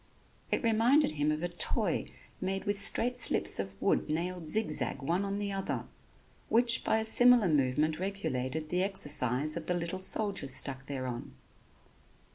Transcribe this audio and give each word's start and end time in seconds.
It 0.49 0.63
reminded 0.63 1.11
him 1.11 1.31
of 1.31 1.43
a 1.43 1.47
toy 1.47 2.07
made 2.41 2.63
with 2.65 2.79
straight 2.83 3.19
slips 3.19 3.59
of 3.59 3.79
wood 3.79 4.09
nailed 4.09 4.47
zigzag 4.47 4.99
one 5.03 5.23
on 5.23 5.37
the 5.37 5.51
other, 5.51 5.85
which 6.49 6.83
by 6.83 6.97
a 6.97 7.03
similar 7.05 7.47
movement 7.47 7.99
regulated 7.99 8.69
the 8.69 8.81
exercise 8.81 9.55
of 9.55 9.67
the 9.67 9.75
little 9.75 9.99
soldiers 10.01 10.55
stuck 10.55 10.87
thereon. 10.87 11.35